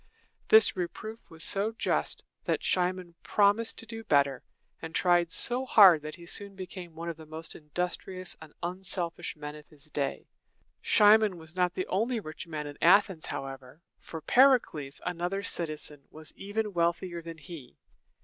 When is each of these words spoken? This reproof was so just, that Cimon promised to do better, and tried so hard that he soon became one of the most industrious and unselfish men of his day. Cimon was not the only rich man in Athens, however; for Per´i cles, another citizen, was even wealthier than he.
This 0.47 0.75
reproof 0.75 1.29
was 1.29 1.43
so 1.43 1.73
just, 1.73 2.23
that 2.45 2.63
Cimon 2.63 3.13
promised 3.21 3.77
to 3.77 3.85
do 3.85 4.03
better, 4.03 4.41
and 4.81 4.95
tried 4.95 5.31
so 5.31 5.63
hard 5.63 6.01
that 6.01 6.15
he 6.15 6.25
soon 6.25 6.55
became 6.55 6.95
one 6.95 7.07
of 7.07 7.17
the 7.17 7.27
most 7.27 7.55
industrious 7.55 8.35
and 8.41 8.51
unselfish 8.63 9.35
men 9.35 9.53
of 9.53 9.67
his 9.67 9.91
day. 9.91 10.25
Cimon 10.81 11.37
was 11.37 11.55
not 11.55 11.75
the 11.75 11.85
only 11.85 12.19
rich 12.19 12.47
man 12.47 12.65
in 12.65 12.79
Athens, 12.81 13.27
however; 13.27 13.79
for 13.99 14.23
Per´i 14.23 14.57
cles, 14.59 15.01
another 15.05 15.43
citizen, 15.43 16.01
was 16.09 16.33
even 16.35 16.73
wealthier 16.73 17.21
than 17.21 17.37
he. 17.37 17.77